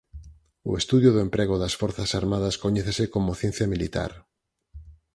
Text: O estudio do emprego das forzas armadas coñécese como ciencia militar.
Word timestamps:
O 0.69 0.71
estudio 0.81 1.09
do 1.15 1.23
emprego 1.27 1.55
das 1.63 1.73
forzas 1.81 2.11
armadas 2.21 2.55
coñécese 2.63 3.05
como 3.13 3.37
ciencia 3.41 3.67
militar. 3.73 4.11